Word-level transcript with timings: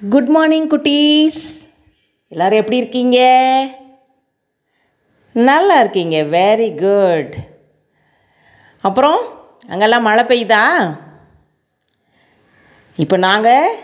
Good 0.00 0.26
morning 0.26 0.68
குட்டீஸ். 0.68 1.42
எல்லோரும் 2.28 2.58
எப்படி 2.58 2.76
இருக்கீங்க? 2.76 3.18
நல்லா 5.32 5.80
இருக்கீங்க. 5.80 6.16
வெரி 6.36 6.68
குட் 6.82 7.34
அப்புறம் 8.80 9.20
அங்கெல்லாம் 9.68 10.02
மழை 10.02 10.24
பெய்யுதா? 10.24 10.64
இப்போ 12.96 13.16
நாங்கள் 13.16 13.76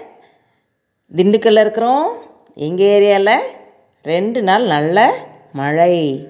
திண்டுக்கல்ல 1.17 1.65
இருக்கிறோம். 1.67 2.11
எங்கள் 2.55 2.87
ஏரியாவில் 2.87 3.47
ரெண்டு 4.03 4.43
நாள் 4.43 4.67
நல்ல 4.67 5.15
மழை. 5.53 6.29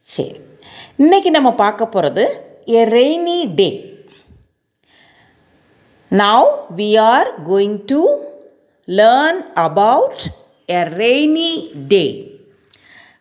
சரி. 0.00 0.40
இன்றைக்கி 0.98 1.30
நம்ம 1.30 1.54
பார்க்க 1.54 1.86
போகிறது 1.86 2.24
a 2.64 2.84
rainy 2.96 3.54
day 3.54 3.70
now 6.10 6.50
we 6.76 7.00
are 7.00 7.48
going 7.50 7.78
to 7.86 8.00
learn 8.98 9.40
about 9.54 10.22
a 10.68 10.82
rainy 10.98 11.52
day 11.88 12.04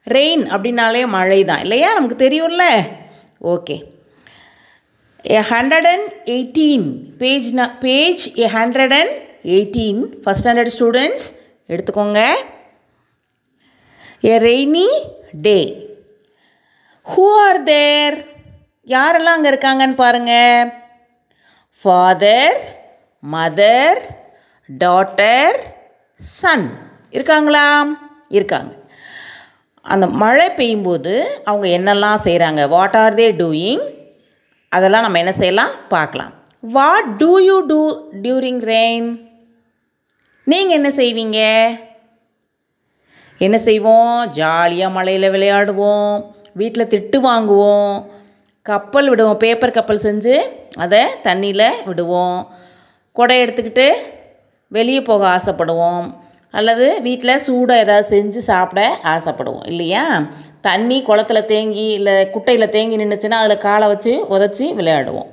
rain 0.07 0.43
அப்படின்னாலே 0.47 1.07
மழை 1.07 1.43
தான் 1.43 1.59
இல்லையா? 1.59 1.93
நமக்கு 1.93 2.15
தெரியும்ல? 2.25 2.65
Okay 3.41 3.75
a 5.31 5.39
hundred 5.49 5.87
and 5.87 6.07
eighteen 6.25 6.85
page 7.17 7.49
ந 7.53 7.65
page 7.79 8.39
a 8.39 8.47
hundred 8.47 8.93
and 8.93 9.13
eighteen 9.45 9.99
first 10.23 10.43
standard 10.43 10.73
students 10.75 11.27
எடுத்துக்கோங்க. 11.69 12.21
A 14.25 14.37
rainy 14.37 14.89
day 15.41 15.59
who 17.07 17.25
are 17.47 17.63
there 17.63 18.17
யாரெல்லாம் 18.87 19.37
அங்கே 19.37 19.49
இருக்காங்கன்னு 19.49 19.95
பாருங்கள் 19.95 20.71
ஃபாதர் 21.81 22.57
மதர் 23.23 23.99
டாட்டர் 24.77 25.57
சன் 26.17 26.77
இருக்காங்களா 27.09 27.85
இருக்காங்க. 28.29 28.73
அந்த 29.81 30.07
மழை 30.07 30.47
பெய்யும்போது 30.47 31.23
அவங்க 31.43 31.67
என்னெல்லாம் 31.67 32.17
செய்கிறாங்க 32.23 32.67
வாட் 32.67 32.95
ஆர் 32.95 33.13
தே 33.13 33.27
டூயிங் 33.41 33.97
அதெல்லாம் 34.69 35.01
நம்ம 35.01 35.17
என்ன 35.17 35.31
செய்யலாம்? 35.31 35.69
பார்க்கலாம். 35.89 36.33
What 36.61 37.17
do 37.17 37.37
you 37.37 37.59
do 37.59 38.11
during 38.21 38.61
rain 38.73 39.27
நீங்கள் 40.43 40.75
என்ன 40.75 40.89
செய்வீங்க? 40.89 41.69
என்ன 43.37 43.57
செய்வோம்? 43.57 44.27
ஜாலியாக 44.27 44.93
மழையில் 44.93 45.31
விளையாடுவோம். 45.31 46.25
வீட்டில் 46.53 46.87
திட்டு 46.87 47.17
வாங்குவோம். 47.17 48.05
கப்பல் 48.61 49.09
விடுவோம். 49.09 49.37
பேப்பர் 49.37 49.71
கப்பல் 49.71 49.99
செஞ்சு 49.99 50.35
அதை 50.77 51.01
தண்ணியில் 51.23 51.85
விடுவோம். 51.85 52.51
குடை 53.11 53.43
எடுத்துக்கிட்டு 53.43 53.95
வெளியே 54.69 55.01
போக 55.01 55.27
ஆசைப்படுவோம். 55.27 56.15
அல்லது 56.51 57.01
வீட்டில் 57.01 57.39
சூடாக 57.39 57.79
ஏதாவது 57.79 58.07
செஞ்சு 58.17 58.37
சாப்பிட 58.37 58.99
ஆசைப்படுவோம். 59.03 59.67
இல்லையா? 59.67 60.27
தண்ணி 60.61 61.03
குளத்துல 61.03 61.45
தேங்கி 61.45 61.85
இல்லை 61.85 62.13
குட்டையில் 62.13 62.69
தேங்கி 62.69 62.97
நின்றுச்சுன்னா 62.97 63.29
அதில் 63.29 63.57
காலை 63.57 63.87
வச்சு 63.87 64.25
உதச்சி 64.29 64.73
விளையாடுவோம். 64.73 65.29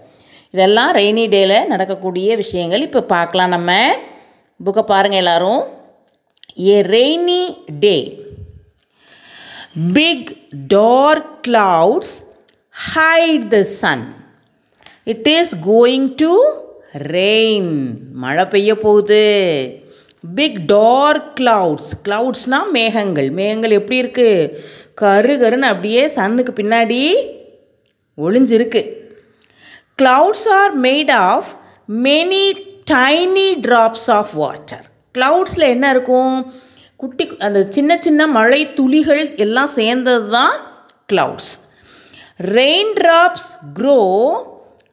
இதெல்லாம் 0.50 0.94
ரெய்னி 0.94 1.26
டேயில் 1.28 1.66
நடக்கக்கூடிய 1.66 2.36
விஷயங்கள். 2.36 2.80
இப்போ 2.80 3.02
பார்க்கலாம் 3.02 3.48
நம்ம. 3.48 3.96
புக்கை 4.64 4.82
பாருங்கள் 4.82 5.18
எல்லோரும். 5.18 5.62
A 6.60 6.82
rainy 6.82 7.56
day. 7.80 8.24
Big 9.92 10.36
dark 10.68 11.48
clouds 11.48 12.14
hide 12.94 13.46
the 13.46 13.62
sun 13.62 14.14
it 15.04 15.26
is 15.26 15.56
going 15.56 16.12
to 16.16 16.42
rain 16.98 17.72
மழை 18.22 18.44
பெய்ய 18.44 18.78
போகுது. 18.78 19.24
பிக் 20.34 20.58
டார்க் 20.66 21.26
கிளவுட்ஸ் 21.40 21.90
cloudsனால் 22.08 22.70
மேகங்கள். 22.70 23.30
மேகங்கள் 23.30 23.70
எப்படி 23.70 24.02
இருக்குது 24.02 24.52
கரு 24.94 25.34
கருன்னு 25.42 25.70
அப்படியே 25.72 26.08
சன்னுக்கு 26.08 26.52
பின்னாடி 26.62 27.02
ஒளிஞ்சிருக்கு. 28.18 28.82
Clouds 30.02 30.48
are 30.60 30.80
made 30.80 31.12
of 31.12 31.50
many 32.06 32.46
tiny 32.90 33.48
drops 33.66 34.08
of 34.18 34.32
water 34.34 34.84
க்ளவுட்ஸில் 35.18 35.72
என்ன 35.74 35.90
இருக்கும்? 35.90 36.52
குட்டி 36.96 37.24
அந்த 37.38 37.66
சின்ன 37.70 37.98
சின்ன 38.00 38.26
மழை 38.26 38.72
துளிகள் 38.72 39.34
எல்லாம் 39.44 39.72
சேர்ந்தது 39.78 40.28
தான் 40.30 40.54
clouds 41.12 41.52
rain 42.40 42.92
drops 43.00 43.48
grow 43.74 44.00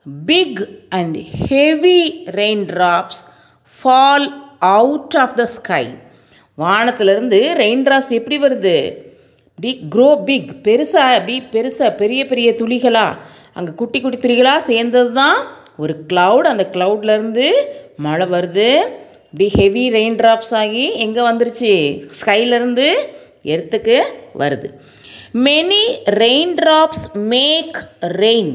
big 0.05 0.59
and 0.91 1.15
heavy 1.15 2.25
raindrops 2.37 3.23
fall 3.65 4.23
out 4.61 5.15
of 5.23 5.29
the 5.39 5.47
sky. 5.57 5.85
வானத்திலிருந்து 6.57 7.39
ரெயின்ட்ராப்ஸ் 7.61 8.11
எப்படி 8.17 8.37
வருது? 8.43 8.75
இப்படி 9.53 9.71
க்ரோ 9.93 10.09
பிக் 10.27 10.51
பெருசாக 10.65 11.15
அப்படி 11.19 11.35
பெருசாக 11.53 11.91
பெரிய 12.01 12.21
பெரிய 12.31 12.49
துளிகளாக 12.59 13.19
அங்கே 13.57 13.71
குட்டி 13.79 13.99
குட்டி 14.01 14.17
துளிகளாக 14.25 14.67
சேர்ந்தது 14.71 15.11
தான் 15.21 15.39
ஒரு 15.83 15.93
க்ளவுட் 16.11 16.51
அந்த 16.51 16.65
க்ளவுட்லேருந்து 16.75 17.47
மழை 18.05 18.27
வருது. 18.35 18.69
இப்படி 19.31 19.47
ஹெவி 19.59 19.85
ரெயின் 19.97 20.19
ட்ராப்ஸ் 20.21 20.53
ஆகி 20.61 20.85
எங்கே 21.05 21.21
வந்துருச்சு? 21.29 21.73
ஸ்கைலேருந்து 22.19 22.87
எர்த்துக்கு 23.53 23.97
வருது. 24.41 24.67
Many 25.47 25.83
rain 26.23 26.55
drops 26.61 27.05
make 27.33 27.79
rain 28.21 28.53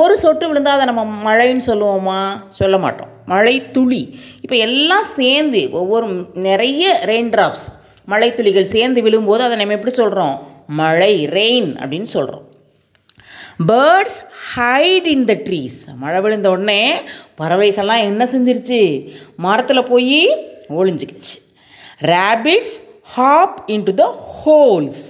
ஒரு 0.00 0.14
சொட்டு 0.22 0.44
விழுந்தால் 0.48 0.78
அதை 0.78 0.86
நம்ம 0.90 1.04
மழைன்னு 1.24 1.62
சொல்லுவோமா? 1.66 2.20
சொல்ல 2.50 2.76
மாட்டோம். 2.78 3.10
மழை 3.26 3.54
துளி. 3.70 4.02
இப்போ 4.40 4.56
எல்லாம் 4.66 5.06
சேர்ந்து 5.18 5.60
ஒவ்வொரு 5.80 6.06
நிறைய 6.48 7.00
ரெயின் 7.06 7.30
ட்ராப்ஸ் 7.34 7.66
மழை 8.04 8.28
துளிகள் 8.34 8.72
சேர்ந்து 8.74 9.02
விழும்போது 9.02 9.42
அதை 9.44 9.56
நம்ம 9.56 9.72
எப்படி 9.72 9.94
சொல்கிறோம் 9.94 10.34
மழை 10.66 11.12
ரெயின் 11.38 11.70
அப்படின்னு 11.82 12.10
சொல்கிறோம் 12.14 12.44
birds 13.68 14.18
hide 14.56 15.06
in 15.06 15.24
the 15.24 15.32
trees 15.46 15.78
மழை 15.96 16.20
விழுந்த 16.20 16.50
உடனே 16.50 16.82
பறவைகள்லாம் 17.38 18.04
என்ன 18.10 18.24
செஞ்சிருச்சு? 18.24 18.80
மரத்தில் 19.36 19.88
போய் 19.92 20.18
ஒளிஞ்சிக்கிச்சு. 20.68 21.36
Rabbits 22.12 22.76
hop 23.14 23.62
into 23.66 23.94
the 23.94 24.06
holes 24.40 25.04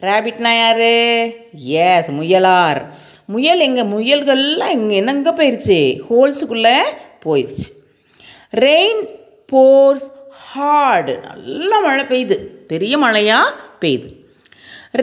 ரேபிட்னா 0.00 0.52
யார்? 0.62 0.86
எஸ் 1.54 2.10
முயலார். 2.10 2.82
முயல் 3.32 3.64
எங்கள் 3.66 3.90
முயல்கள்லாம் 3.94 4.74
இங்கே 4.78 4.96
என்னங்க 5.02 5.30
போயிடுச்சு 5.38 5.78
ஹோல்ஸுக்குள்ளே 6.08 6.78
போயிடுச்சு 7.24 7.68
ரெயின் 8.66 9.02
போர்ஸ் 9.52 10.08
ஹார்டு 10.48 11.12
நல்ல 11.28 11.70
மழை 11.84 12.04
பெய்யுது. 12.10 12.36
பெரிய 12.70 12.94
மழையாக 13.04 13.54
பெய்யுது. 13.82 14.08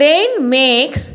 Rain 0.02 0.36
makes 0.54 1.08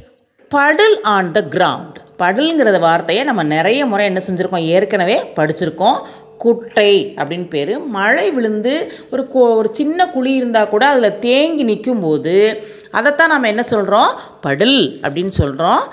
puddle 0.51 0.97
on 1.15 1.31
the 1.37 1.41
ground 1.55 1.97
படலுங்கிற 2.21 2.79
வார்த்தையை 2.87 3.23
நம்ம 3.29 3.41
நிறைய 3.55 3.81
முறை 3.91 4.03
என்ன 4.09 4.19
செஞ்சுருக்கோம்? 4.27 4.67
ஏற்கனவே 4.75 5.17
படிச்சிருக்கோம். 5.37 5.97
குட்டை 6.43 6.93
அப்படின்னு 7.19 7.47
பேர். 7.53 7.73
மழை 7.97 8.27
விழுந்து 8.37 8.73
ஒரு 9.13 9.23
கோ 9.33 9.43
ஒரு 9.59 9.69
சின்ன 9.79 10.07
குழி 10.15 10.31
இருந்தால் 10.39 10.71
கூட 10.73 10.85
அதில் 10.93 11.19
தேங்கி 11.25 11.63
நிற்கும்போது 11.69 12.35
அதைத்தான் 12.97 13.33
நம்ம 13.33 13.49
என்ன 13.53 13.63
சொல்கிறோம் 13.73 14.11
படல் 14.45 14.79
அப்படின்னு 15.05 15.33
சொல்கிறோம் 15.41 15.83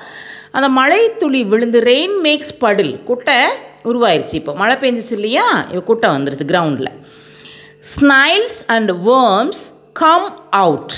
அந்த 0.52 0.68
மழை 0.68 1.16
துளி 1.16 1.44
விழுந்து 1.44 1.80
ரெயின் 1.80 2.16
மேக்ஸ் 2.22 2.54
படில் 2.58 3.02
குட்டை 3.02 3.38
உருவாயிருச்சு 3.84 4.34
இப்போ. 4.40 4.54
மழை 4.54 4.76
பெஞ்சிச்சு 4.76 5.12
இல்லையா? 5.18 5.46
இப்போ 5.68 5.80
குட்டை 5.80 6.10
வந்துருச்சு 6.10 6.46
கிரவுண்டில் 6.52 6.90
snails 7.92 8.58
and 8.66 8.90
worms 8.90 9.62
come 9.92 10.50
out 10.50 10.92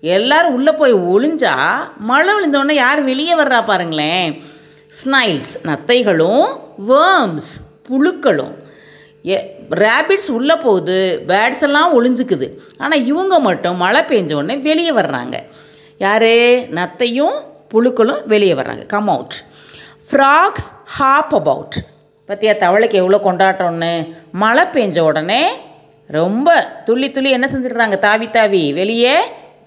எல்லோரும் 0.00 0.54
உள்ளே 0.54 0.72
போய் 0.72 0.94
ஒளிஞ்சா 0.94 1.54
மழை 1.98 2.34
விழுந்தோடனே 2.34 2.72
யார் 2.72 3.00
வெளியே 3.02 3.34
வர்றா 3.34 3.64
பாருங்களேன். 3.64 4.42
ஸ்னைல்ஸ் 4.98 5.52
நத்தைகளும் 5.62 6.46
வேர்ம்ஸ் 6.88 7.50
புழுக்களும். 7.88 8.54
எ 9.22 9.36
ரேபிட்ஸ் 9.84 10.30
உள்ளே 10.30 10.54
போகுது 10.54 11.24
பேட்ஸ் 11.26 11.62
எல்லாம் 11.62 11.90
ஒளிஞ்சுக்குது. 11.96 12.48
ஆனால் 12.78 13.04
இவங்க 13.04 13.40
மட்டும் 13.40 13.76
மழை 13.76 14.00
பெஞ்ச 14.00 14.32
உடனே 14.34 14.56
வெளியே 14.56 14.92
வர்றாங்க. 14.92 15.36
யார்? 15.98 16.32
நத்தையும் 16.78 17.36
புழுக்களும் 17.74 18.22
வெளியே 18.26 18.54
வர்றாங்க. 18.54 18.86
Come 18.86 19.08
out 19.08 19.36
frogs 20.10 20.66
hop 20.96 21.34
about 21.34 21.76
பற்றியா 22.28 22.52
தவளைக்கு 22.64 23.00
எவ்வளோ 23.02 23.20
கொண்டாட்டம்னு 23.24 23.92
மழை 24.32 24.64
பெஞ்ச 24.72 25.00
உடனே 25.00 25.42
ரொம்ப 26.06 26.48
துள்ளி 26.84 27.10
துள்ளி 27.10 27.30
என்ன 27.30 27.46
செஞ்சிடுறாங்க? 27.52 27.98
தாவி 27.98 28.30
தாவி 28.30 28.72
வெளியே 28.72 29.16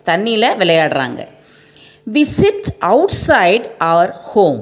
தண்ணியில் 0.10 0.56
விளையாடுறாங்க. 0.58 1.22
We 2.14 2.22
sit 2.22 2.68
outside 3.28 3.66
our 3.78 4.12
home 4.22 4.60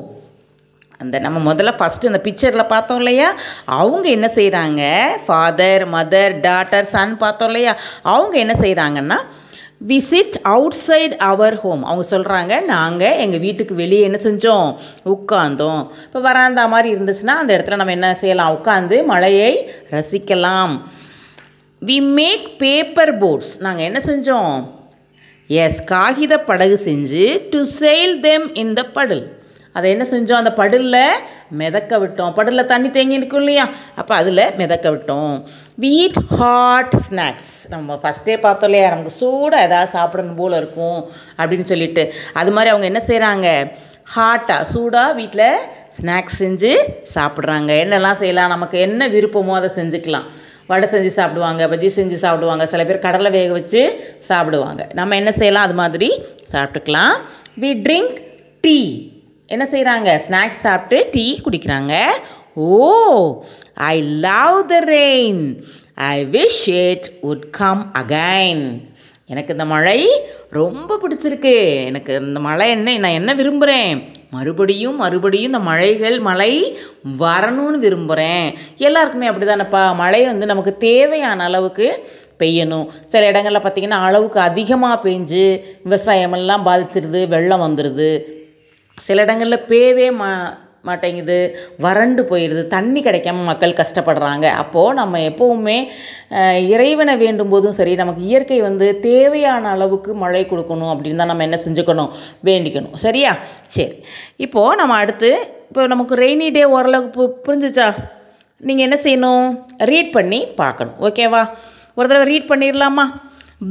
அந்த 0.98 1.20
நம்ம 1.20 1.54
முதல்ல 1.54 1.72
ஃபஸ்ட்டு 1.80 2.10
இந்த 2.12 2.22
பிக்சரில் 2.24 2.68
பார்த்தோம் 2.68 2.98
இல்லையா? 2.98 3.34
அவங்க 3.66 4.10
என்ன 4.10 4.28
செய்கிறாங்க 4.36 4.82
ஃபாதர் 5.26 5.84
மதர் 5.90 6.36
டாட்டர் 6.40 6.88
சன் 6.94 7.18
பார்த்தோம் 7.18 7.48
இல்லையா? 7.48 7.76
அவங்க 8.02 8.38
என்ன 8.38 8.54
செய்கிறாங்கன்னா 8.60 9.18
we sit 9.88 10.34
outside 10.74 11.14
our 11.14 11.60
home 11.60 11.84
அவங்க 11.84 12.18
சொல்கிறாங்க 12.18 12.66
நாங்கள் 12.66 13.18
எங்கள் 13.18 13.40
வீட்டுக்கு 13.40 13.76
வெளியே 13.76 14.02
என்ன 14.02 14.18
செஞ்சோம்? 14.24 14.76
உட்காந்தோம் 15.06 15.88
இப்போ 16.04 16.20
வராந்தா 16.20 16.66
மாதிரி 16.66 16.96
இருந்துச்சுன்னா 16.96 17.26
அந்த 17.26 17.58
இடத்துல 17.58 17.76
நம்ம 17.76 17.92
என்ன 17.92 18.14
செய்யலாம்? 18.14 18.60
உட்காந்து 18.64 19.06
மழையை 19.06 19.70
ரசிக்கலாம். 19.92 20.82
வி 21.86 22.14
மேக் 22.14 22.60
பேப்பர் 22.60 23.18
போட்ஸ் 23.18 23.60
நாங்கள் 23.60 23.86
என்ன 23.86 24.02
செஞ்சோம்? 24.06 24.74
எஸ் 25.48 25.84
காகித 25.84 26.40
படகு 26.40 26.80
செஞ்சு 26.86 27.50
to 27.50 27.66
sail 27.80 28.22
them 28.22 28.56
in 28.56 28.74
the 28.74 28.84
puddle 28.84 29.35
அதை 29.76 29.88
என்ன 29.94 30.06
செஞ்சோம்? 30.12 30.42
அந்த 30.42 30.52
படலில் 30.58 31.02
மிதக்க 31.62 31.98
விட்டோம். 31.98 32.36
படலில் 32.38 32.70
தண்ணி 32.72 32.90
தேங்கி 32.92 33.20
இருக்கும் 33.20 33.40
இல்லையா? 33.40 33.66
அப்போ 33.96 34.14
அதில் 34.16 34.44
மிதக்க 34.58 34.90
விட்டோம். 34.90 35.34
வீட் 35.82 36.20
ஹாட் 36.40 36.96
ஸ்நாக்ஸ் 37.08 37.56
நம்ம 37.70 38.00
ஃபஸ்ட்டே 38.04 38.36
பார்த்தோம் 38.40 38.70
இல்லையா? 38.70 38.90
நமக்கு 38.90 39.12
சூடாக 39.12 39.64
ஏதாவது 39.64 39.92
சாப்பிடணும் 39.92 40.36
போல் 40.36 40.58
இருக்கும் 40.58 41.00
அப்படின்னு 41.38 41.64
சொல்லிட்டு. 41.64 42.14
அது 42.34 42.52
மாதிரி 42.52 42.72
அவங்க 42.74 42.90
என்ன 42.92 43.02
செய்கிறாங்க 43.08 43.50
ஹாட்டாக 44.16 44.62
சூடாக 44.62 45.14
வீட்டில் 45.14 45.48
ஸ்நாக்ஸ் 46.00 46.40
செஞ்சு 46.40 46.72
சாப்பிட்றாங்க. 47.16 47.72
என்னெல்லாம் 47.84 48.22
செய்யலாம்? 48.24 48.54
நமக்கு 48.56 48.80
என்ன 48.80 49.08
விருப்பமோ 49.08 49.54
அதை 49.54 49.72
செஞ்சுக்கலாம். 49.76 50.28
வடை 50.68 50.88
செஞ்சு 50.92 51.12
சாப்பிடுவாங்க 51.18 51.64
பஜ்ஜி 51.68 51.90
செஞ்சு 51.96 52.18
சாப்பிடுவாங்க. 52.24 52.66
சில 52.66 52.84
பேர் 52.86 53.06
கடலை 53.08 53.32
வேக 53.32 53.52
வச்சு 53.54 53.82
சாப்பிடுவாங்க. 54.20 54.88
நம்ம 54.94 55.16
என்ன 55.16 55.32
செய்யலாம்? 55.32 55.64
அது 55.64 55.74
மாதிரி 55.74 56.10
சாப்பிட்டுக்கலாம். 56.52 57.16
வி 57.62 57.72
ட்ரிங்க் 57.88 58.16
டீ 58.62 58.80
என்ன 59.54 59.64
செய்கிறாங்க 59.72 60.10
ஸ்நாக்ஸ் 60.26 60.64
சாப்பிட்டு 60.66 60.98
டீ 61.12 61.26
குடிக்கிறாங்க. 61.46 61.94
ஓ 62.68 62.68
I 63.92 63.96
love 64.26 64.58
the 64.72 64.76
rain 64.86 65.42
I 66.12 66.16
wish 66.36 66.62
it 66.86 67.08
would 67.30 67.44
come 67.60 67.82
again 68.02 68.64
எனக்கு 69.32 69.54
இந்த 69.56 69.66
மழை 69.74 70.00
ரொம்ப 70.58 70.98
பிடிச்சிருக்கு. 71.02 71.56
எனக்கு 71.90 72.12
இந்த 72.28 72.40
மழை 72.48 72.66
என்ன 72.76 72.96
நான் 73.04 73.18
என்ன 73.20 73.34
விரும்புகிறேன் 73.40 73.96
மறுபடியும் 74.36 74.98
மறுபடியும் 75.04 75.52
இந்த 75.52 75.62
மழைகள் 75.70 76.18
மழை 76.28 76.52
வரணும்னு 77.24 77.78
விரும்புகிறேன் 77.86 78.48
எல்லாருக்குமே 78.88 79.30
அப்படி 79.32 79.48
தானேப்பா 79.50 79.84
மழை 80.04 80.22
வந்து 80.32 80.46
நமக்கு 80.52 80.74
தேவையான 80.88 81.44
அளவுக்கு 81.50 81.88
பெய்யணும். 82.42 82.88
சில 83.12 83.22
இடங்களில் 83.32 83.64
பார்த்திங்கன்னா 83.66 84.00
அளவுக்கு 84.08 84.40
அதிகமாக 84.50 84.98
பெஞ்சு 85.06 85.46
விவசாயமெல்லாம் 85.86 86.66
பாதிச்சிருது 86.70 87.22
வெள்ளம் 87.36 87.66
வந்துடுது 87.66 88.10
சில 88.98 89.24
இடங்களில் 89.26 89.66
பேவே 89.72 90.08
மா 90.20 90.30
மாட்டேங்குது 90.88 91.38
வறண்டு 91.84 92.22
போயிடுது 92.30 92.64
தண்ணி 92.74 93.00
கிடைக்காம 93.06 93.44
மக்கள் 93.48 93.72
கஷ்டப்படுறாங்க. 93.80 94.46
அப்போது 94.62 94.98
நம்ம 95.00 95.20
எப்போவுமே 95.30 95.78
இறைவனை 96.74 97.14
வேண்டும் 97.24 97.52
போதும் 97.54 97.76
சரி 97.78 97.94
நமக்கு 98.02 98.22
இயற்கை 98.30 98.60
வந்து 98.66 98.88
தேவையான 99.06 99.70
அளவுக்கு 99.76 100.14
மழை 100.24 100.44
கொடுக்கணும் 100.52 100.92
அப்படின்னு 100.94 101.22
தான் 101.22 101.32
நம்ம 101.32 101.46
என்ன 101.48 101.60
செஞ்சுக்கணும்? 101.64 102.12
வேண்டிக்கணும். 102.50 102.96
சரியா? 103.06 103.32
சரி. 103.76 103.96
இப்போது 104.46 104.80
நம்ம 104.82 104.98
அடுத்து 105.04 105.32
இப்போ 105.70 105.88
நமக்கு 105.94 106.16
ரெய்னி 106.24 106.50
டே 106.58 106.64
ஓரளவுக்கு 106.76 107.12
பு 107.18 107.26
புரிஞ்சுச்சா? 107.48 107.88
நீங்கள் 108.68 108.86
என்ன 108.88 109.00
செய்யணும்? 109.06 109.48
ரீட் 109.92 110.12
பண்ணி 110.18 110.42
பார்க்கணும். 110.62 110.98
ஓகேவா 111.08 111.42
ஒரு 111.98 112.08
தடவை 112.08 112.28
ரீட் 112.32 112.52
பண்ணிடலாமா 112.52 113.08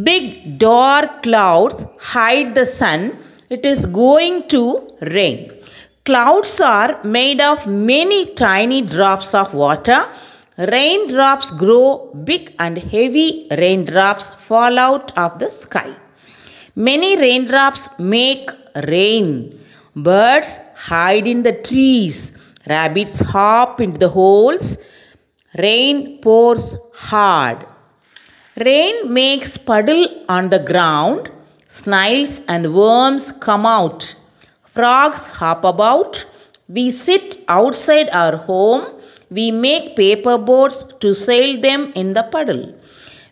big 0.09 0.33
dark 0.67 1.17
clouds 1.29 1.85
hide 2.15 2.53
the 2.59 2.65
sun 2.81 3.07
it 3.57 3.65
is 3.73 3.85
going 4.03 4.37
to 4.55 4.63
rain 5.17 5.41
clouds 6.11 6.55
are 6.61 6.93
made 7.19 7.41
of 7.51 7.67
many 7.91 8.21
tiny 8.45 8.81
drops 8.95 9.35
of 9.43 9.55
water 9.65 10.01
raindrops 10.77 11.51
grow 11.65 11.87
big 12.31 12.55
and 12.59 12.79
heavy 12.95 13.29
raindrops 13.63 14.29
fall 14.49 14.79
out 14.89 15.17
of 15.27 15.39
the 15.43 15.51
sky 15.63 15.91
Many 16.77 17.17
raindrops 17.17 17.89
make 18.01 18.51
rain. 18.75 19.61
Birds 19.95 20.59
hide 20.75 21.25
in 21.25 21.45
the 21.45 21.53
trees. 21.53 22.33
Rabbits 22.69 23.21
hop 23.21 23.81
into 23.81 23.99
the 23.99 24.09
holes. 24.09 24.77
Rain 25.57 26.19
pours 26.21 26.77
hard. 26.93 27.65
Rain 28.57 29.13
makes 29.15 29.57
puddle 29.57 30.25
on 30.29 30.49
the 30.49 30.59
ground. 30.59 31.31
Snails 31.74 32.34
and 32.48 32.74
worms 32.74 33.26
come 33.40 33.66
out. 33.66 34.16
Frogs 34.76 35.22
hop 35.40 35.64
about. 35.64 36.26
We 36.68 36.92
sit 36.92 37.44
outside 37.48 38.10
our 38.12 38.36
home. 38.50 38.84
We 39.38 39.46
make 39.52 39.96
paper 39.96 40.38
boats 40.38 40.78
to 41.02 41.14
sail 41.16 41.62
them 41.62 41.82
in 41.96 42.14
the 42.14 42.24
puddle. 42.24 42.64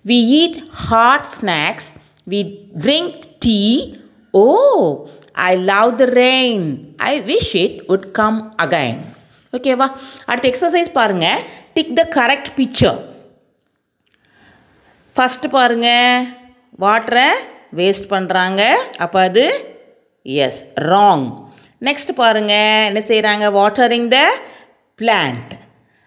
We 0.05 0.15
eat 0.41 0.55
hot 0.87 1.25
snacks. 1.27 1.85
We 2.25 2.39
drink 2.77 3.39
tea. 3.39 4.01
Oh, 4.33 5.09
I 5.35 5.55
love 5.55 5.97
the 5.97 6.07
rain. 6.07 6.95
I 6.99 7.19
wish 7.31 7.49
it 7.65 7.87
would 7.89 8.07
come 8.19 8.39
again. 8.65 8.97
ஓகேவா 9.55 9.85
அடுத்த 10.29 10.47
exercise 10.51 10.89
பாருங்க 10.97 11.27
tick 11.75 11.93
the 11.99 12.03
correct 12.15 12.49
picture 12.57 12.97
first 15.15 15.51
பாருங்க 15.55 15.89
வாட்டரை 16.83 17.27
waste 17.76 18.10
பண்ணுறாங்க 18.10 18.62
அப்போ 18.96 19.20
அது 19.20 19.44
S 20.22 20.64
wrong 20.80 21.26
next 21.80 22.12
பாருங்க 22.14 22.54
என்ன 22.86 23.00
செய்கிறாங்க 23.00 23.46
வாட்டரிங் 23.58 24.08
த 24.08 24.18
பிளான்ட் 24.98 25.52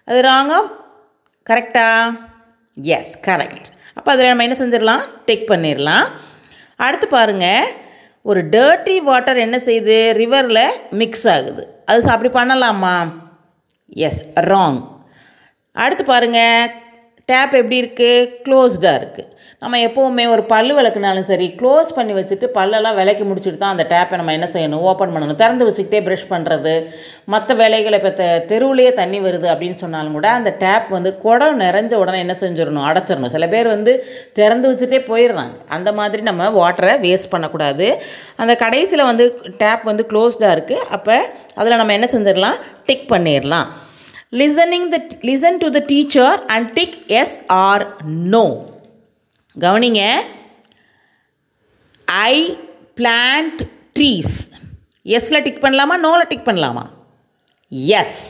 அது 0.04 0.22
ராங்கா 0.22 0.60
கரெக்டா 1.50 2.18
எஸ் 2.76 3.20
கரெக்ட் 3.28 3.74
அப்போ 3.94 4.12
அதில் 4.12 4.28
நம்ம 4.28 4.44
என்ன 4.44 4.56
செஞ்சிடலாம்? 4.60 5.04
டெக் 5.26 5.46
பண்ணிடலாம். 5.52 6.08
அடுத்து 6.76 7.08
பாருங்கள் 7.08 7.68
ஒரு 8.22 8.44
டர்ட்டி 8.46 8.98
வாட்டர் 8.98 9.38
என்ன 9.38 9.58
செய்யுது? 9.58 9.98
ரிவரில் 10.22 10.66
மிக்ஸ் 10.90 11.28
ஆகுது. 11.28 11.84
அது 11.86 12.10
அப்படி 12.10 12.30
பண்ணலாமா? 12.30 13.14
எஸ் 13.90 14.24
ராங் 14.36 14.82
அடுத்து 15.72 16.04
பாருங்கள் 16.04 16.72
டேப் 17.30 17.54
எப்படி 17.60 17.77
இருக்குது 17.83 18.27
க்ளோஸ்டாக 18.45 19.00
இருக்குது 19.00 19.31
நம்ம 19.62 19.77
எப்போவுமே 19.86 20.24
ஒரு 20.31 20.44
பல் 20.50 20.72
விளக்குனாலும் 20.77 21.25
சரி 21.30 21.45
க்ளோஸ் 21.60 21.89
பண்ணி 21.98 22.13
வச்சுட்டு 22.18 22.48
பல்லெல்லாம் 22.57 22.98
விளக்கி 23.00 23.24
முடிச்சுட்டு 23.24 23.60
தான் 23.62 23.74
அந்த 23.75 23.86
டேப்பை 23.94 24.16
நம்ம 24.19 24.33
என்ன 24.38 24.48
செய்யணும்? 24.56 24.81
ஓப்பன் 24.89 25.13
பண்ணணும். 25.13 25.39
திறந்து 25.42 25.68
வச்சுக்கிட்டே 25.68 26.01
ப்ரஷ் 26.07 26.25
பண்ணுறது 26.33 26.74
மற்ற 27.33 27.56
வேலைகளை 27.62 27.98
இப்போ 28.00 28.12
த 28.19 28.25
தெருவுலேயே 28.51 28.92
தண்ணி 29.00 29.19
வருது 29.19 29.48
அப்படின்னு 29.54 29.77
சொன்னாலும் 29.83 30.18
கூட 30.18 30.30
அந்த 30.31 30.51
டேப் 30.63 30.89
வந்து 30.98 31.12
குடம் 31.24 31.62
நிறைஞ்ச 31.62 31.94
உடனே 32.01 32.19
என்ன 32.25 32.36
செஞ்சிடணும்? 32.42 32.86
அடைச்சிடணும். 32.89 33.33
சில 33.38 33.48
பேர் 33.48 33.69
வந்து 33.75 33.94
திறந்து 34.39 34.69
வச்சுட்டே 34.74 35.01
போயிடுறாங்க. 35.12 35.56
அந்த 35.77 35.92
மாதிரி 36.01 36.24
நம்ம 36.30 36.50
வாட்டரை 36.60 36.94
வேஸ்ட் 37.07 37.31
பண்ணக்கூடாது. 37.33 37.88
அந்த 38.44 38.56
கடைசியில் 38.66 39.10
வந்து 39.12 39.27
டேப் 39.63 39.83
வந்து 39.92 40.06
க்ளோஸ்டாக 40.13 40.56
இருக்குது 40.57 40.86
அப்போ 40.98 41.18
அதில் 41.56 41.81
நம்ம 41.83 41.98
என்ன 42.00 42.10
செஞ்சிடலாம்? 42.12 42.60
டிக் 42.89 43.07
பண்ணிடலாம். 43.13 43.68
Listening 44.40 44.88
the 44.94 44.98
listen 45.30 45.60
to 45.64 45.68
the 45.78 45.82
teacher 45.92 46.46
and 46.56 46.72
tick 46.78 46.98
yes 47.20 47.38
or 47.48 47.84
no 48.34 48.46
கவனிங்க. 49.60 50.01
ஐ 52.06 52.36
பிளான்ட் 53.00 53.62
ட்ரீஸ் 54.00 54.36
எஸ்ல 55.15 55.42
டிக் 55.46 55.62
பண்ணலாமா? 55.63 55.96
நோவில் 56.06 56.30
டிக் 56.32 56.48
பண்ணலாமா? 56.48 56.84
எஸ் 58.01 58.24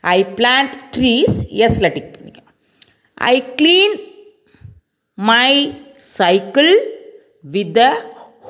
ஐ 0.00 0.18
பிளான்ட் 0.38 0.74
ட்ரீஸ் 0.96 1.36
எஸ்ல 1.64 1.92
டிக் 1.92 2.14
பண்ணிக்கலாம். 2.16 2.52
I 3.14 3.34
clean 3.60 3.96
my 5.14 5.52
cycle 6.18 6.72
with 7.40 7.74
the 7.74 7.82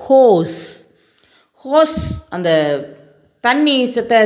hose 0.09 0.59
hose 1.65 1.99
அந்த 2.37 2.51
தண்ணி 3.47 3.75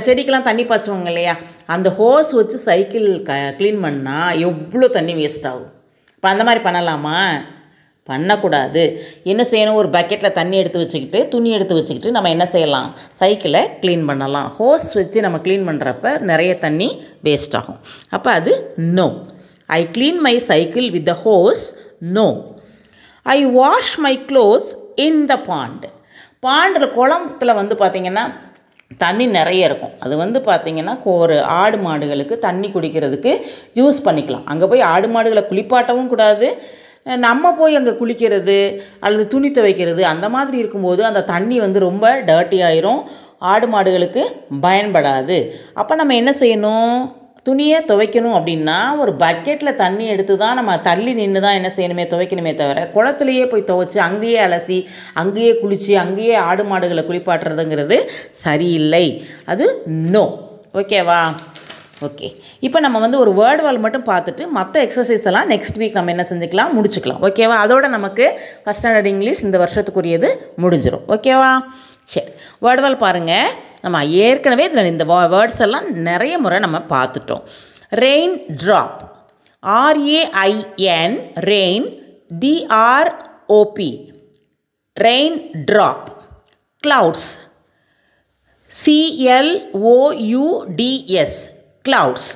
செடிக்கெலாம் 0.06 0.48
தண்ணி 0.48 0.64
பாய்ச்சுவாங்க 0.70 1.10
இல்லையா? 1.12 1.34
அந்த 1.74 1.88
ஹோஸ் 1.98 2.30
வச்சு 2.38 2.56
சைக்கிள் 2.68 3.06
க 3.28 3.34
க்ளீன் 3.58 3.82
பண்ணால் 3.84 4.38
எவ்வளோ 4.46 4.88
தண்ணி 4.96 5.14
வேஸ்ட் 5.20 5.46
ஆகும்? 5.50 5.70
இப்போ 6.16 6.28
அந்த 6.32 6.44
மாதிரி 6.48 6.60
பண்ணலாமா? 6.66 7.20
பண்ணக்கூடாது. 8.08 8.82
என்ன 9.32 9.42
செய்யணும்? 9.52 9.78
ஒரு 9.80 9.88
பக்கெட்டில் 9.96 10.36
தண்ணி 10.38 10.56
எடுத்து 10.62 10.82
வச்சுக்கிட்டு 10.82 11.20
துணி 11.28 11.50
எடுத்து 11.56 11.78
வச்சுக்கிட்டு 11.78 12.12
நம்ம 12.16 12.28
என்ன 12.34 12.46
செய்யலாம்? 12.52 12.90
சைக்கிளை 13.20 13.62
க்ளீன் 13.82 14.04
பண்ணலாம். 14.10 14.48
ஹோஸ் 14.58 14.86
வச்சு 15.00 15.24
நம்ம 15.26 15.38
க்ளீன் 15.46 15.66
பண்ணுறப்ப 15.68 16.12
நிறைய 16.30 16.52
தண்ணி 16.66 16.88
வேஸ்ட் 17.28 17.56
ஆகும். 17.60 17.80
அப்போ 18.16 18.30
அது 18.40 18.52
no 18.98 19.08
I 19.78 19.80
clean 19.96 20.20
my 20.28 20.34
cycle 20.50 20.88
with 20.96 21.08
the 21.12 21.16
hose 21.24 21.64
no 22.18 22.28
I 23.26 23.38
wash 23.60 23.94
my 24.06 24.14
clothes 24.30 24.68
in 25.08 25.22
the 25.32 25.36
pond 25.50 25.86
பாண்டில் 26.46 26.92
குளத்துல 26.96 27.54
வந்து 27.60 27.74
பார்த்திங்கன்னா 27.80 28.24
தண்ணி 28.90 29.24
நிறைய 29.38 29.68
இருக்கும். 29.68 29.94
அது 30.04 30.14
வந்து 30.22 30.38
பார்த்திங்கன்னா 30.48 30.94
ஒரு 31.14 31.36
ஆடு 31.60 31.78
மாடுகளுக்கு 31.86 32.34
தண்ணி 32.46 32.68
குடிக்கிறதுக்கு 32.74 33.32
யூஸ் 33.80 33.98
பண்ணிக்கலாம். 34.06 34.44
அங்கே 34.52 34.66
போய் 34.72 34.88
ஆடு 34.94 35.08
மாடுகளை 35.14 35.42
குளிப்பாட்டவும் 35.50 36.10
கூடாது. 36.12 36.48
நம்ம 37.26 37.52
போய் 37.58 37.78
அங்கே 37.78 37.92
குளிக்கிறது 38.00 38.58
அல்லது 39.04 39.24
துணி 39.32 39.48
துவைக்கிறது 39.56 40.02
அந்த 40.12 40.26
மாதிரி 40.36 40.56
இருக்கும்போது 40.62 41.02
அந்த 41.10 41.24
தண்ணி 41.34 41.58
வந்து 41.64 41.78
ரொம்ப 41.88 42.06
டர்ட்டி 42.30 42.58
ஆயிரும். 42.68 43.02
ஆடு 43.52 43.66
மாடுகளுக்கு 43.74 44.22
பயன்படாது. 44.66 45.38
அப்போ 45.80 45.94
நம்ம 46.00 46.14
என்ன 46.22 46.32
செய்யணும்? 46.42 46.96
துணியை 47.46 47.78
துவைக்கணும் 47.90 48.36
அப்படின்னா 48.38 48.76
ஒரு 49.02 49.12
பக்கெட்டில் 49.24 49.78
தண்ணி 49.82 50.04
எடுத்து 50.14 50.34
தான் 50.44 50.58
நம்ம 50.58 50.72
தள்ளி 50.88 51.12
நின்று 51.20 51.40
தான் 51.44 51.58
என்ன 51.58 51.68
செய்யணுமே 51.76 52.04
துவைக்கணுமே 52.12 52.52
தவிர 52.60 52.78
குளத்துலையே 52.94 53.44
போய் 53.52 53.68
துவைச்சி 53.70 53.98
அங்கேயே 54.08 54.40
அலசி 54.46 54.78
அங்கேயே 55.22 55.52
குளித்து 55.60 55.92
அங்கேயே 56.04 56.36
ஆடு 56.48 56.64
மாடுகளை 56.70 57.04
குளிப்பாட்டுறதுங்கிறது 57.10 57.98
சரியில்லை. 58.44 59.06
அது 59.52 59.66
நோ 60.14 60.24
ஓகேவா 60.80 61.20
ஓகே 62.06 62.28
இப்போ 62.66 62.78
நம்ம 62.84 62.98
வந்து 63.04 63.18
ஒரு 63.22 63.30
வேர்ட் 63.38 63.62
வால் 63.64 63.84
மட்டும் 63.84 64.08
பார்த்துட்டு 64.08 64.44
மற்ற 64.56 64.80
எக்ஸசைஸ் 64.86 65.26
எல்லாம் 65.30 65.50
நெக்ஸ்ட் 65.52 65.78
வீக் 65.80 65.98
நம்ம 65.98 66.12
என்ன 66.14 66.24
செஞ்சுக்கலாம் 66.30 66.74
முடிச்சுக்கலாம். 66.76 67.22
ஓகேவா 67.28 67.56
அதோட 67.64 67.86
நமக்கு 67.94 68.24
ஃபஸ்ட் 68.64 68.80
ஸ்டாண்டர்ட் 68.80 69.10
இங்கிலீஷ் 69.12 69.44
இந்த 69.46 69.58
வருஷத்துக்குரியது 69.62 70.30
முடிஞ்சிடும் 70.64 71.06
ஓகேவா 71.16 71.52
சரி 72.12 72.30
வேர்டுவால் 72.64 72.96
பாருங்கள் 72.96 73.54
நம்ம 73.84 73.98
ஏற்கனவே 74.24 74.64
இதில் 74.64 74.90
இந்த 74.92 75.04
வேர்ட்ஸ் 75.34 75.62
எல்லாம் 75.66 75.86
நிறைய 76.08 76.34
முறை 76.38 76.58
நம்ம 76.58 76.78
பார்த்துட்டோம். 76.94 77.42
Rain 78.04 78.36
drop 78.62 79.00
R A I N 79.62 81.16
rain 81.50 81.86
D R O P 82.42 83.90
rain 84.96 85.38
drop 85.70 86.08
clouds 86.84 87.28
C L O U D S 88.72 91.40
clouds 91.84 92.30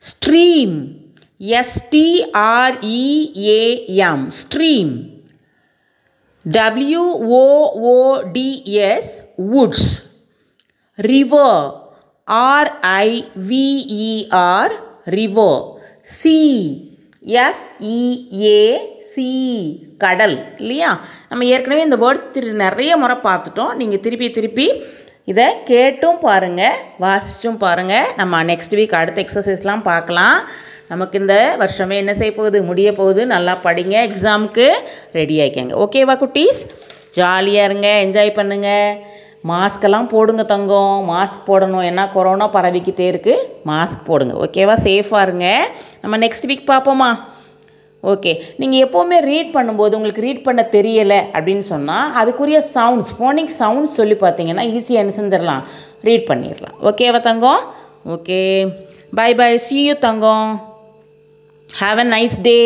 Stream 0.00 1.12
S 1.38 1.82
T 1.90 2.24
R 2.32 2.78
E 2.80 2.98
A 3.36 4.00
M 4.00 4.30
stream 4.30 5.15
W O O D S 6.50 9.12
woods 9.54 10.04
river 10.94 11.74
R I V E R 12.30 14.72
river 15.04 15.78
sea 16.02 16.38
river. 17.28 18.80
Sea 19.00 19.98
கடல். 19.98 20.44
இல்லையா? 20.58 21.00
நம்ம 21.28 21.44
ஏற்கனவே 21.44 21.82
இந்த 21.82 21.96
word 21.96 22.30
திரு 22.30 22.52
நிறைய 22.52 22.96
முறை 22.96 23.16
பார்த்துட்டோம். 23.16 23.74
நீங்கள் 23.74 24.00
திருப்பி 24.00 24.30
திருப்பி 24.30 24.82
இதை 25.24 25.64
கேட்டும் 25.64 26.18
பாருங்கள் 26.18 26.74
வாசிச்சும் 27.00 27.58
பாருங்கள் 27.58 28.06
நம்ம 28.16 28.44
நெக்ஸ்ட் 28.44 28.70
வீக் 28.70 28.94
அடுத்த 28.94 29.22
எக்ஸசைஸ்லாம் 29.22 29.82
பார்க்கலாம். 29.82 30.48
நமக்கு 30.90 31.20
இந்த 31.20 31.56
வருஷமே 31.60 31.96
என்ன 32.02 32.14
செய்ய 32.14 32.32
போகுது? 32.34 32.58
முடிய 32.62 32.88
போகுது. 32.92 33.26
நல்லா 33.34 33.54
படிங்க 33.66 33.96
எக்ஸாமுக்கு 34.08 34.66
ரெடி 35.18 35.36
ஆகிக்கங்க 35.44 35.74
ஓகேவா 35.84 36.14
குட்டீஸ்? 36.22 36.60
ஜாலியாக 37.18 37.68
இருங்க 37.68 37.88
என்ஜாய் 38.06 38.36
பண்ணுங்கள் 38.38 39.14
மாஸ்க்கெல்லாம் 39.50 40.08
போடுங்க 40.12 40.42
தங்கம். 40.42 40.96
மாஸ்க் 41.12 41.46
போடணும். 41.48 41.84
ஏன்னா 41.90 42.04
கொரோனா 42.12 42.46
பரவிக்கிட்டே 42.56 43.06
இருக்குது 43.12 43.44
மாஸ்க் 43.70 44.04
போடுங்க. 44.04 44.34
ஓகேவா 44.44 44.76
சேஃபாக 44.86 45.24
இருங்க. 45.26 45.48
நம்ம 46.02 46.18
நெக்ஸ்ட் 46.24 46.48
வீக் 46.50 46.70
பார்ப்போமா? 46.72 47.10
ஓகே 48.02 48.32
நீங்கள் 48.60 48.82
எப்போவுமே 48.86 49.18
ரீட் 49.30 49.50
பண்ணும்போது 49.56 49.96
உங்களுக்கு 49.98 50.24
ரீட் 50.26 50.42
பண்ண 50.42 50.62
தெரியலை 50.74 51.20
அப்படின்னு 51.36 51.64
சொன்னால் 51.72 52.12
அதுக்குரிய 52.20 52.58
சவுண்ட்ஸ் 52.74 53.12
ஃபோனிக் 53.16 53.54
சவுண்ட்ஸ் 53.60 53.96
சொல்லி 54.00 54.16
பார்த்தீங்கன்னா 54.20 54.64
ஈஸியாக 54.76 55.02
என்ன 55.04 55.14
செஞ்சிடலாம் 55.20 55.64
ரீட் 56.08 56.28
பண்ணிடலாம். 56.30 56.76
ஓகேவா 56.82 57.20
தங்கம்? 57.20 57.62
Okay 58.14 58.40
bye 59.18 59.30
bye 59.34 59.52
see 59.66 59.78
you 59.84 59.94
Thangam. 60.08 60.74
Have 61.80 61.98
a 61.98 62.06
nice 62.14 62.36
day 62.42 62.58